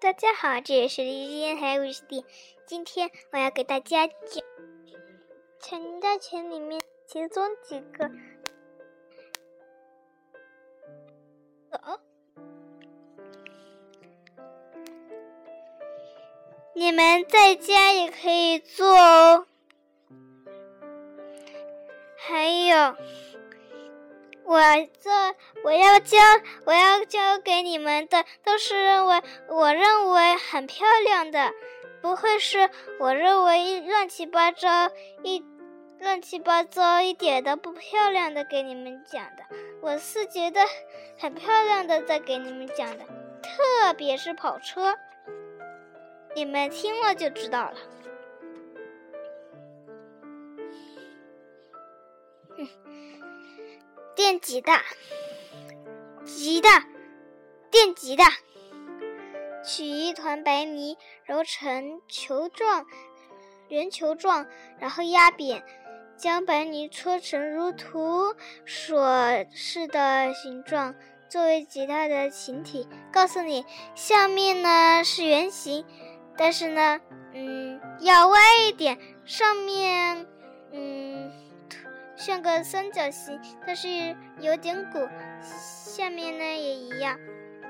[0.00, 2.24] 大家好，这里是荔枝电台故事店。
[2.64, 4.16] 今天我要给大家讲
[5.60, 8.10] 《巧泥大全》里面其中几个。
[11.72, 12.00] 哦，
[16.72, 19.46] 你们在家也可以做哦。
[22.16, 22.96] 还有。
[24.50, 24.58] 我
[25.00, 25.10] 这
[25.62, 26.18] 我要教
[26.64, 31.52] 我要教给你们的都是认为我认为很漂亮的，
[32.02, 32.68] 不会是
[32.98, 34.90] 我认为乱七八糟
[35.22, 35.44] 一
[36.00, 39.44] 乱七八糟一点都不漂亮的给你们讲的，
[39.82, 40.62] 我是觉得
[41.16, 43.04] 很漂亮的在给你们讲的，
[43.40, 44.96] 特别是跑车，
[46.34, 47.74] 你们听了就知道了。
[54.20, 54.82] 电吉他，
[56.26, 56.84] 吉他，
[57.70, 58.30] 电吉他。
[59.64, 62.84] 取一团白泥，揉成球状、
[63.68, 64.46] 圆球状，
[64.78, 65.64] 然后压扁，
[66.18, 68.34] 将白泥搓成如图
[68.66, 70.94] 所示的形状，
[71.30, 72.86] 作为吉他的形体。
[73.10, 75.86] 告诉你，下面呢是圆形，
[76.36, 77.00] 但是呢，
[77.32, 78.98] 嗯，要歪一点。
[79.24, 80.26] 上面，
[80.72, 81.49] 嗯。
[82.20, 85.08] 像个三角形，但是有点鼓。
[85.42, 87.18] 下面呢也一样，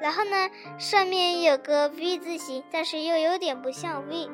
[0.00, 4.26] 然后呢上面有个 V 字形，但是又有点不像 V。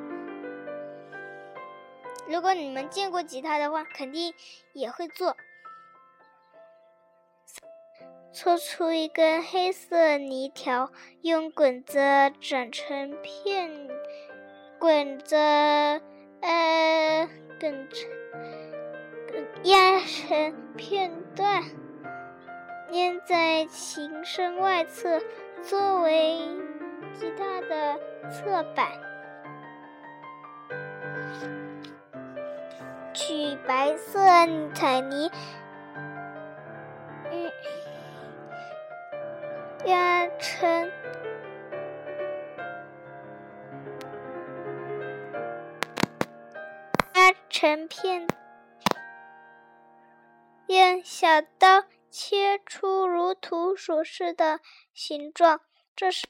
[2.29, 4.33] 如果你们见过吉他的话，肯定
[4.73, 5.37] 也会做。
[8.33, 10.93] 搓出一根黑色泥条，
[11.23, 11.99] 用滚子
[12.41, 13.89] 转成片，
[14.79, 15.37] 滚着，
[16.41, 18.09] 呃，滚成。
[19.65, 21.63] 压成片段，
[22.93, 25.21] 粘在琴身外侧，
[25.63, 26.39] 作为
[27.15, 27.99] 吉他的
[28.31, 28.89] 侧板。
[33.13, 34.21] 取白色
[34.75, 35.31] 彩泥，
[37.31, 37.51] 嗯，
[39.87, 40.91] 压成
[47.15, 48.27] 压成片。
[50.67, 54.61] 用小刀切出如图所示的
[54.95, 55.61] 形状，
[55.95, 56.27] 这是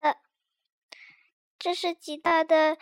[0.00, 0.16] 呃，
[1.58, 2.78] 这是吉他的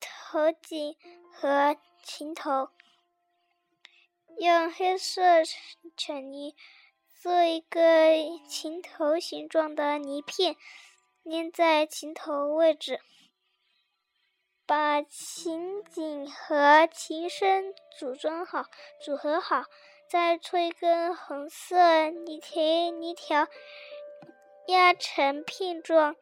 [0.00, 0.96] 头颈
[1.32, 2.70] 和琴头。
[4.38, 5.44] 用黑色
[5.96, 6.56] 巧泥
[7.20, 7.80] 做一个
[8.48, 10.56] 琴头形状的泥片，
[11.24, 13.00] 粘在琴头位置。
[14.66, 18.66] 把琴颈和琴身组装好，
[19.00, 19.64] 组合好。
[20.08, 23.46] 再搓一根红色泥条，泥条
[24.66, 26.16] 压成片状，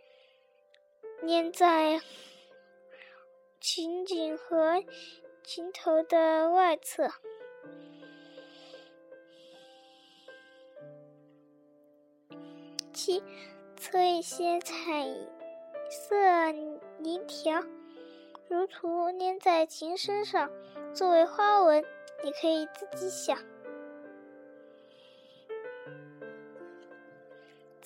[1.25, 2.01] 粘在
[3.61, 4.83] 琴颈和
[5.45, 7.13] 琴头的外侧。
[12.93, 13.23] 七，
[13.77, 15.07] 搓一些彩
[15.89, 16.51] 色
[16.99, 17.63] 泥条，
[18.49, 20.51] 如图粘在琴身上，
[20.93, 21.85] 作为花纹。
[22.25, 23.39] 你可以自己想。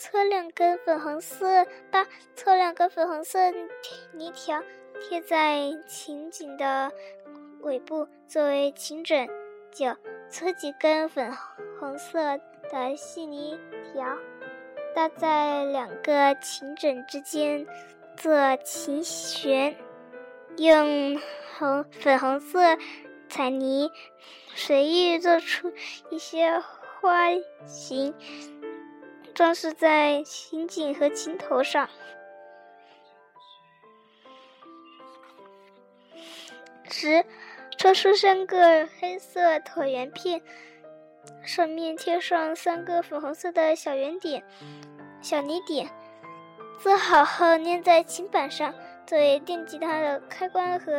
[0.00, 3.38] 搓两根粉红色，八搓两根粉红色
[4.12, 4.62] 泥条，
[4.98, 6.90] 贴在琴颈的
[7.60, 9.28] 尾部作为琴枕。
[9.70, 9.94] 九
[10.30, 11.30] 搓几根粉
[11.78, 12.40] 红色
[12.72, 13.60] 的细泥
[13.92, 14.16] 条，
[14.94, 17.66] 搭在两个琴枕之间
[18.16, 19.76] 做琴弦。
[20.56, 21.20] 用
[21.58, 22.58] 红粉红色
[23.28, 23.90] 彩泥
[24.54, 25.70] 随意做出
[26.08, 27.26] 一些花
[27.66, 28.14] 形。
[29.40, 31.88] 装饰在琴颈和琴头上。
[36.90, 37.24] 十，
[37.78, 40.42] 抽出三个黑色椭圆片，
[41.42, 44.44] 上面贴上三个粉红色的小圆点、
[45.22, 45.90] 小泥点。
[46.78, 48.74] 做好后粘在琴板上，
[49.06, 50.92] 作为电吉他的开关和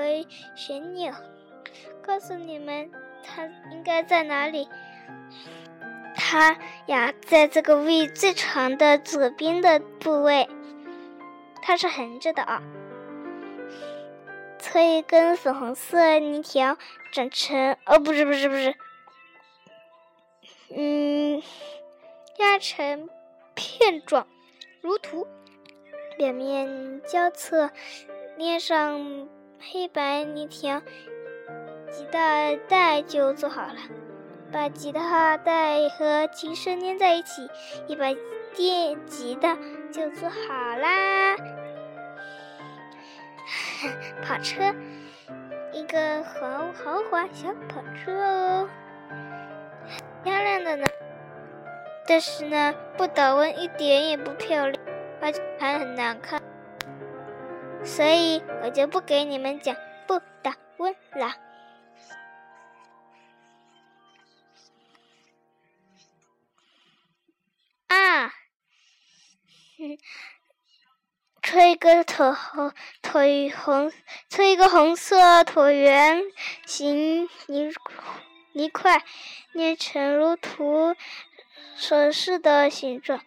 [0.55, 1.13] 旋钮。
[2.01, 2.89] 告诉你们，
[3.23, 4.67] 它应该在哪里。
[6.31, 10.47] 它呀，在这个胃最长的左边的部位，
[11.61, 12.63] 它是横着的啊。
[14.57, 16.77] 搓一根粉红色泥条，
[17.11, 18.73] 转成哦，不是不是不是，
[20.73, 21.43] 嗯，
[22.37, 23.09] 压成
[23.53, 24.25] 片状，
[24.79, 25.27] 如图。
[26.17, 27.71] 两面交错，
[28.39, 29.27] 粘上
[29.59, 30.79] 黑白泥条，
[31.91, 33.75] 几大带就做好了。
[34.51, 37.49] 把吉他带和琴身粘在一起，
[37.87, 38.05] 一把
[38.53, 39.57] 电吉他
[39.91, 40.37] 就做好
[40.77, 41.35] 啦。
[44.21, 44.75] 跑车，
[45.73, 48.69] 一个豪豪华小跑车哦，
[50.23, 50.85] 漂亮的呢。
[52.05, 54.83] 但是呢，不倒翁一点也不漂亮，
[55.21, 56.41] 而且还很难看，
[57.83, 59.75] 所以我就不给你们讲
[60.07, 61.31] 不倒翁了。
[69.83, 69.97] 嗯
[71.41, 73.91] 吹一个椭红椭红，
[74.29, 76.21] 吹一个红色椭圆
[76.67, 77.73] 形泥
[78.53, 79.03] 泥块，
[79.53, 80.95] 捏成如图。
[81.75, 83.21] 所示的形状，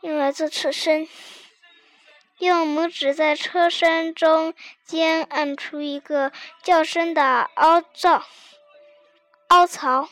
[0.00, 1.06] 用来做车身。
[2.38, 4.54] 用拇指在车身中
[4.86, 8.24] 间按出一个较深的凹槽，
[9.48, 10.08] 凹槽，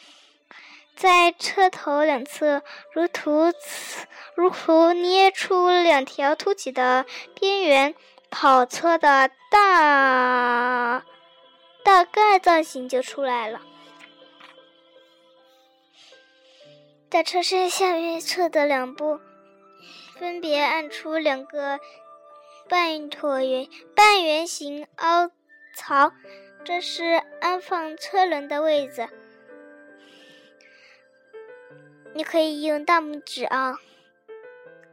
[1.00, 2.62] 在车头两侧
[2.92, 3.50] 如图
[4.34, 7.94] 如图捏出两条凸起的边缘，
[8.28, 11.02] 跑车的大
[11.82, 13.62] 大概造型就出来了。
[17.08, 19.18] 在车身下面侧的两部，
[20.18, 21.80] 分别按出两个
[22.68, 23.66] 半椭圆、
[23.96, 25.30] 半圆形凹
[25.74, 26.12] 槽，
[26.62, 29.08] 这是安放车轮的位置。
[32.12, 33.78] 你可以用大拇指啊，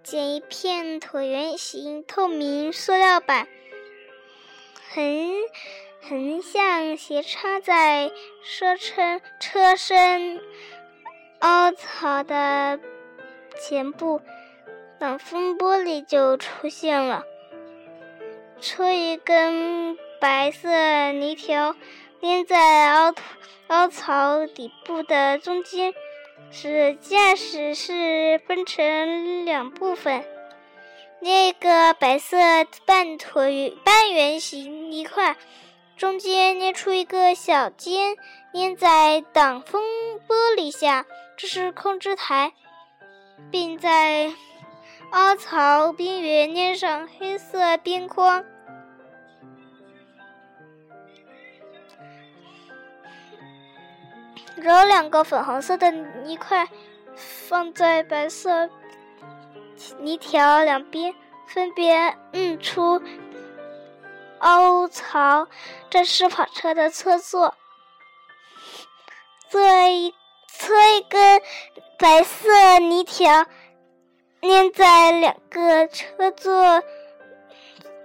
[0.04, 3.48] 剪一片椭圆形透明塑料板，
[4.94, 5.34] 横
[6.02, 8.12] 横向斜插在
[8.44, 10.40] 车身车身。
[11.40, 12.80] 凹槽的
[13.60, 14.22] 前部
[15.00, 17.24] 挡风玻璃就出现了。
[18.60, 20.68] 戳一根白色
[21.12, 21.76] 泥条，
[22.22, 23.14] 粘在凹
[23.68, 25.94] 凹槽底部的中间，
[26.52, 30.24] 使驾驶室分成两部分。
[31.20, 32.38] 捏一个白色
[32.86, 35.36] 半椭圆半圆形泥块，
[35.98, 38.16] 中间捏出一个小尖，
[38.54, 39.84] 粘在挡风
[40.28, 41.06] 玻璃下。
[41.36, 42.54] 这是控制台，
[43.52, 44.32] 并在
[45.12, 48.44] 凹槽边缘粘上黑色边框。
[54.58, 56.68] 揉两个粉红色的泥块，
[57.16, 58.70] 放在白色
[60.00, 61.16] 泥条两边，
[61.48, 63.02] 分别摁出
[64.40, 65.48] 凹槽。
[65.90, 67.56] 这是跑车的车座。
[69.50, 70.14] 做一。
[70.60, 71.42] 搓一根
[72.00, 73.46] 白色泥条，
[74.42, 76.82] 粘在两个车座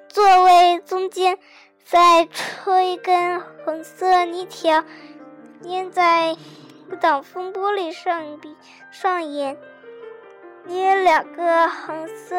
[0.07, 1.39] 座位中间，
[1.83, 4.85] 再搓一根红色泥条，
[5.63, 6.37] 粘在
[7.01, 8.55] 挡风玻璃上边
[8.91, 9.57] 上沿，
[10.65, 12.37] 捏两个红色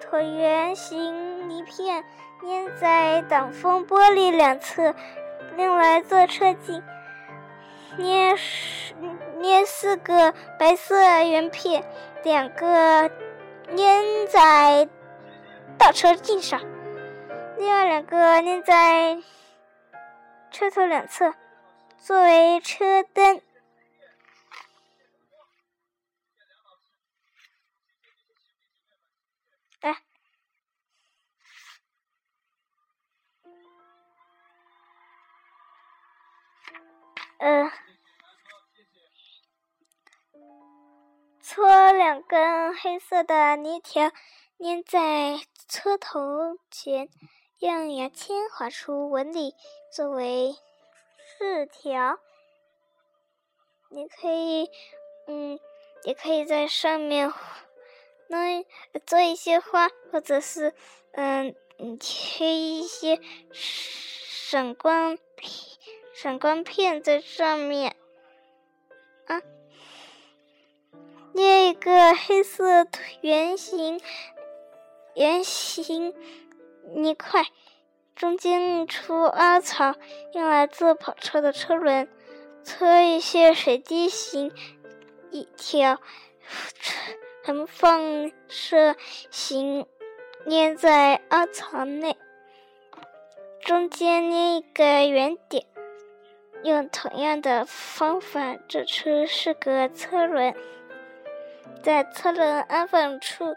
[0.00, 2.04] 椭圆形泥片，
[2.42, 4.94] 粘在挡风玻璃两侧，
[5.56, 6.82] 用来做车镜。
[7.98, 8.34] 捏
[9.38, 11.84] 捏四个白色圆片，
[12.24, 13.10] 两个
[13.76, 14.88] 粘在
[15.78, 16.60] 倒车镜上，
[17.58, 19.18] 另外两个粘在
[20.50, 21.34] 车头两侧，
[22.04, 23.40] 作为车灯。
[29.80, 30.02] 哎，
[37.38, 37.70] 呃。
[41.40, 44.10] 搓两根黑色的泥条，
[44.58, 47.08] 粘在车头前，
[47.60, 49.54] 用牙签划出纹理
[49.94, 50.56] 作为
[51.42, 52.20] 四条。
[53.90, 54.70] 你可以，
[55.26, 55.58] 嗯，
[56.04, 57.34] 也可以在上面
[58.28, 58.64] 弄
[59.04, 60.72] 做一些花，或者是，
[61.14, 61.52] 嗯，
[61.98, 63.18] 贴一些
[63.50, 65.50] 闪光片、
[66.14, 67.96] 闪光片在上面，
[69.26, 69.42] 啊。
[71.34, 72.86] 捏一个黑色
[73.22, 74.00] 圆形
[75.16, 76.14] 圆形
[76.94, 77.44] 泥块，
[78.22, 79.96] 中间出凹槽，
[80.32, 82.08] 用来做跑车的车轮。
[82.62, 84.52] 搓一些水滴形
[85.32, 85.98] 一条
[87.42, 88.94] 横放射
[89.32, 89.88] 形，
[90.46, 92.16] 捏在凹槽内，
[93.60, 95.66] 中间捏一个圆点。
[96.62, 100.54] 用同样的方法做出四个车轮。
[101.82, 103.56] 在车轮安放处，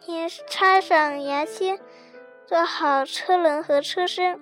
[0.00, 1.80] 先插上牙签，
[2.46, 4.40] 做好车轮和车身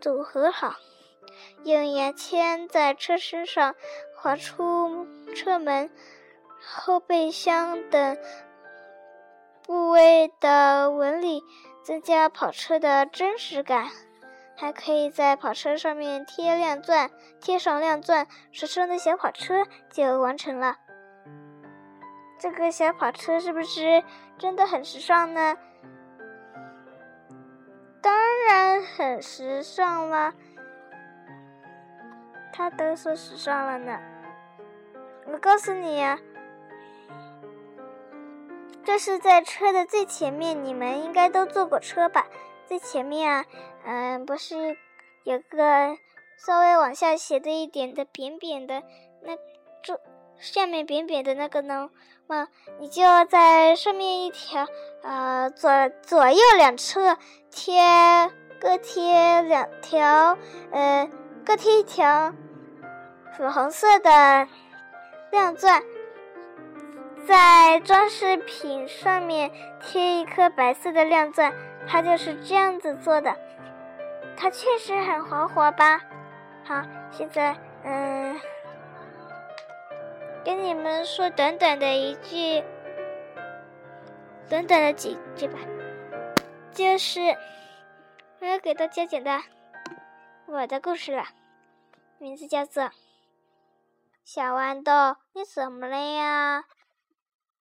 [0.00, 0.74] 组合好。
[1.64, 3.74] 用牙签在车身上
[4.16, 5.90] 划出车门、
[6.60, 8.16] 后备箱等
[9.64, 11.42] 部位的纹理，
[11.82, 13.88] 增加跑车的真实感。
[14.56, 17.10] 还可以在跑车上面贴亮钻，
[17.40, 20.76] 贴上亮钻，时尚的小跑车就完成了。
[22.40, 24.02] 这个小跑车是不是
[24.36, 25.56] 真的很时尚呢？
[28.48, 30.32] 当然很时尚了，
[32.50, 34.00] 他都说时尚了呢。
[35.26, 36.18] 我告诉你呀，
[38.82, 42.26] 这是在车的最前面，你们应该都坐过车吧？
[42.64, 43.44] 最前面啊，
[43.84, 44.78] 嗯，不是
[45.24, 45.98] 有个
[46.38, 48.82] 稍微往下斜的一点的扁扁的，
[49.24, 49.36] 那
[49.82, 50.00] 这
[50.38, 51.90] 下面扁扁的那个呢？
[52.28, 52.46] 嘛，
[52.78, 54.66] 你就在上面一条，
[55.02, 55.70] 呃，左
[56.02, 57.16] 左右两侧
[57.50, 57.80] 贴
[58.60, 60.36] 各贴两条，
[60.70, 61.08] 呃，
[61.44, 62.34] 各贴一条
[63.36, 64.46] 粉红色的
[65.30, 65.82] 亮钻，
[67.26, 71.52] 在装饰品上面贴一颗白色的亮钻。
[71.90, 73.34] 它就是这样子做的，
[74.36, 75.98] 它确实很豪华吧？
[76.62, 78.38] 好，现在嗯，
[80.48, 82.64] 跟你们说短短的一句，
[84.48, 85.58] 短短的几句吧，
[86.72, 87.20] 就是
[88.40, 89.42] 我要给大家讲的
[90.46, 91.26] 我的故事了，
[92.16, 92.84] 名字叫做
[94.24, 96.64] 《小豌豆，你怎么了呀？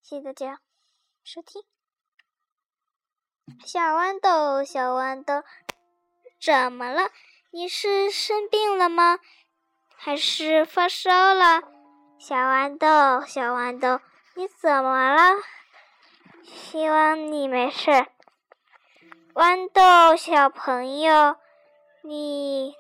[0.02, 0.62] 谢谢大家
[1.26, 1.62] 收听。
[3.66, 5.44] 小豌豆，小豌豆，
[6.40, 7.10] 怎么了？
[7.52, 9.20] 你是生病了吗？
[9.94, 11.74] 还是发烧了？
[12.20, 14.02] 小豌豆，小豌豆，
[14.34, 15.40] 你怎么了？
[16.44, 17.92] 希望你没事。
[19.36, 21.36] 豌豆小朋友，
[22.02, 22.76] 你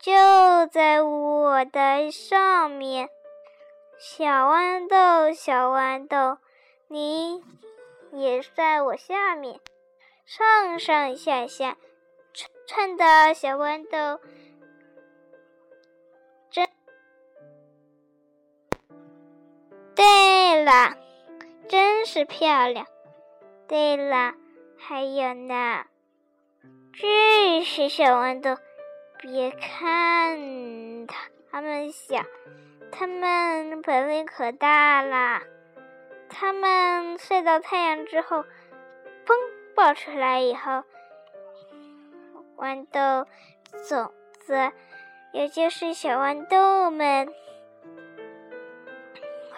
[0.00, 3.08] 就在我的上面。
[3.96, 6.38] 小豌豆，小豌豆，
[6.88, 7.44] 你
[8.10, 9.60] 也在我下面。
[10.26, 11.76] 上上下下，
[12.66, 14.20] 串的小豌豆，
[20.70, 20.96] 啊，
[21.68, 22.86] 真是漂亮。
[23.66, 24.34] 对了，
[24.78, 25.84] 还有呢，
[26.92, 28.56] 这些小豌豆，
[29.18, 32.22] 别看它，它们小，
[32.92, 35.42] 它们本领可大了。
[36.28, 38.44] 它们晒到太阳之后，
[39.26, 39.34] 砰！
[39.74, 40.84] 爆出来以后，
[42.56, 43.28] 豌豆
[43.88, 44.70] 种子，
[45.32, 47.28] 也就是小豌豆们，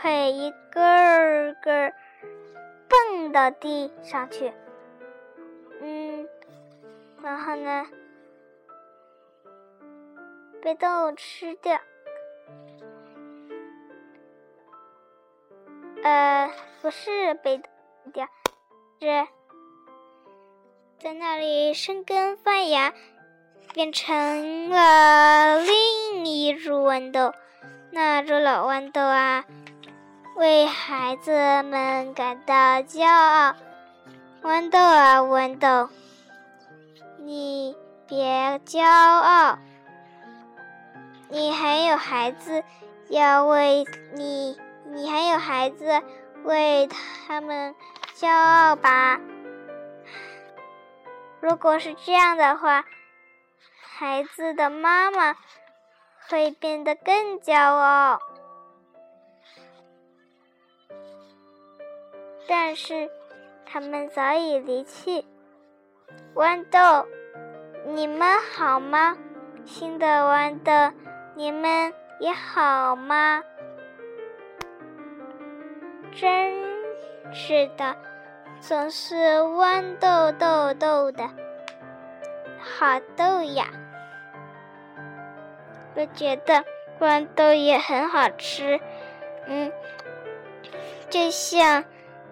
[0.02, 1.92] 会一个儿个
[2.88, 4.52] 蹦到地上去。
[5.80, 6.28] 嗯，
[7.22, 7.86] 然后呢，
[10.60, 11.80] 被动物吃掉。
[16.02, 17.70] 呃，不是被动
[18.12, 18.26] 掉，
[18.98, 19.28] 是。
[20.98, 22.92] 在那里生根发芽，
[23.72, 27.32] 变成了另一株豌豆。
[27.92, 29.44] 那株老豌豆啊，
[30.34, 33.54] 为孩子们感到骄傲。
[34.42, 35.88] 豌豆啊，豌豆，
[37.18, 37.76] 你
[38.08, 39.58] 别骄傲，
[41.28, 42.64] 你还有孩子
[43.08, 43.84] 要为
[44.14, 46.02] 你，你还有孩子
[46.42, 47.74] 为他们
[48.16, 49.20] 骄傲吧。
[51.40, 52.84] 如果是这样的话，
[53.80, 55.36] 孩子的妈妈
[56.28, 58.20] 会变得更骄傲。
[62.46, 63.10] 但是，
[63.64, 65.24] 他们早已离去。
[66.34, 67.06] 豌豆，
[67.86, 69.16] 你们好吗？
[69.64, 70.94] 新的豌豆，
[71.34, 73.42] 你们也好吗？
[76.14, 76.52] 真
[77.32, 77.96] 是的。
[78.60, 81.28] 总是豌豆豆豆的
[82.60, 83.66] 好豆呀！
[85.96, 86.64] 我觉得
[87.00, 88.78] 豌豆也很好吃，
[89.46, 89.72] 嗯，
[91.10, 91.82] 就像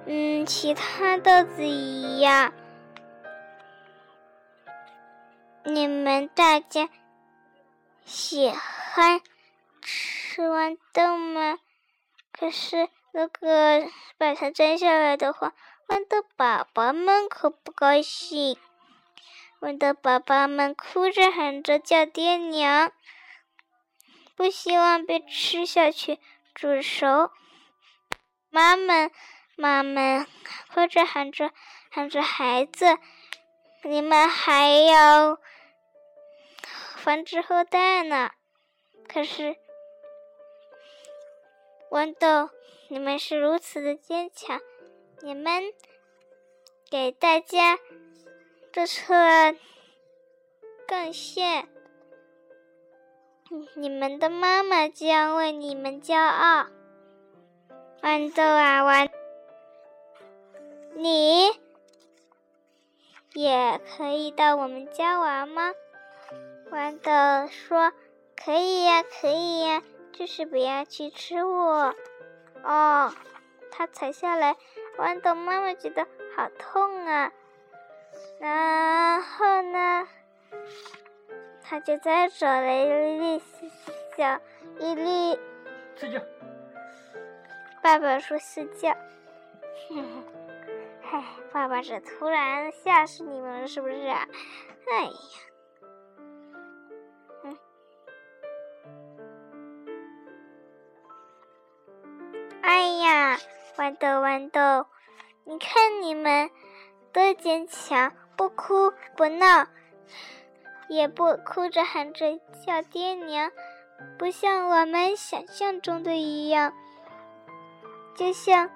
[0.06, 2.52] 嗯其他豆子一样。
[5.64, 6.88] 你们大家
[8.04, 9.20] 喜欢
[9.82, 11.58] 吃豌豆吗？
[12.32, 15.52] 可是如果把它摘下来的话，
[15.86, 18.56] 豌豆宝宝们可不高兴，
[19.60, 22.90] 豌豆宝宝们哭着喊着叫爹娘，
[24.34, 26.18] 不希望被吃下去
[26.54, 27.30] 煮熟。
[28.48, 29.10] 妈妈
[29.60, 30.26] 妈妈
[30.72, 31.50] 哭着喊着
[31.90, 32.96] 喊着孩子，
[33.84, 35.38] 你们还要
[36.96, 38.30] 繁殖后代呢。
[39.06, 39.56] 可是
[41.90, 42.48] 豌豆，
[42.88, 44.62] 你们是如此的坚强。
[45.20, 45.74] 你们
[46.90, 47.78] 给大家
[48.72, 49.54] 这车
[50.88, 51.68] 更炫。
[53.74, 56.66] 你们的妈妈将为你们骄傲。
[58.00, 59.09] 豌豆啊，豌，
[61.02, 61.48] 你
[63.32, 65.72] 也可以到我们家玩吗？
[66.70, 67.94] 豌豆说
[68.36, 71.94] ：“可以呀，可以呀，就是不要去吃我。”
[72.62, 73.14] 哦，
[73.72, 74.56] 它踩下来，
[74.98, 77.32] 豌豆妈妈觉得好痛啊。
[78.38, 80.06] 然后呢？
[81.62, 83.42] 他就再找了一粒
[84.18, 84.38] 小
[84.78, 85.38] 一粒。
[85.96, 86.20] 睡觉。
[87.82, 88.94] 爸爸说睡觉。
[91.12, 94.28] 嗨，爸爸这突然吓死你们了，是不是啊？
[94.92, 95.12] 哎呀，
[97.42, 97.58] 嗯，
[102.62, 103.36] 哎呀，
[103.76, 104.86] 豌豆豌豆，
[105.42, 106.48] 你看你们
[107.12, 109.66] 多坚强，不哭不闹。
[110.88, 113.50] 也不哭着喊着叫爹娘，
[114.16, 116.72] 不像我们想象中的一样，
[118.14, 118.70] 就像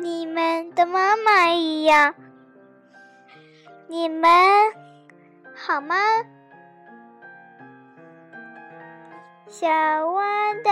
[0.00, 2.14] 你们的妈妈一样。
[3.88, 4.30] 你们
[5.56, 5.96] 好吗？
[9.48, 10.70] 小豌豆，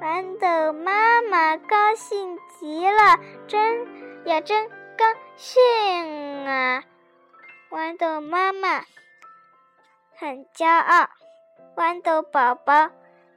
[0.00, 3.18] 豌豆妈妈高兴极了，
[3.48, 5.04] 真呀真高
[5.36, 6.84] 兴啊！
[7.70, 8.84] 豌豆妈妈。
[10.16, 11.08] 很骄傲，
[11.74, 12.88] 豌豆宝宝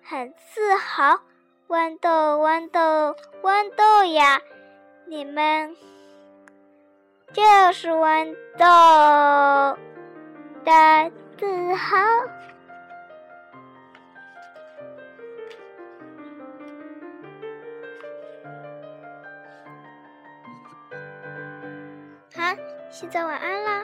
[0.04, 1.22] 很自豪。
[1.74, 4.40] 豌豆，豌豆，豌豆呀，
[5.08, 5.76] 你们
[7.34, 7.42] 就
[7.74, 9.76] 是豌豆
[10.64, 11.98] 的自豪。
[22.36, 22.56] 好，
[22.92, 23.84] 现在晚安啦。